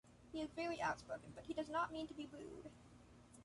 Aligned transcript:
He 0.31 0.41
is 0.41 0.49
very 0.53 0.81
outspoken; 0.81 1.31
but 1.35 1.43
he 1.45 1.53
does 1.53 1.69
not 1.69 1.91
mean 1.91 2.07
to 2.07 2.13
be 2.15 2.25
rude. 2.25 2.71